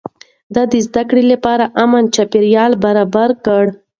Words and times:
ده 0.55 0.63
د 0.71 0.73
زده 0.87 1.03
کړې 1.09 1.23
لپاره 1.31 1.65
امن 1.83 2.03
چاپېريال 2.15 2.71
برابر 2.85 3.29
کړ. 3.45 3.63